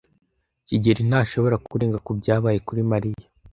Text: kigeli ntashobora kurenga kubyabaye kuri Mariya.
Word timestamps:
kigeli 0.67 1.01
ntashobora 1.09 1.55
kurenga 1.67 2.03
kubyabaye 2.07 2.57
kuri 2.67 2.81
Mariya. 2.91 3.25